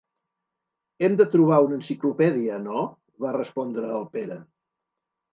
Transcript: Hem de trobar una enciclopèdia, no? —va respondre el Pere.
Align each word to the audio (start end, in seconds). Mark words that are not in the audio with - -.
Hem 1.07 1.17
de 1.17 1.25
trobar 1.33 1.59
una 1.65 1.75
enciclopèdia, 1.79 2.55
no? 2.63 2.85
—va 3.25 3.33
respondre 3.35 3.91
el 3.99 4.07
Pere. 4.15 4.39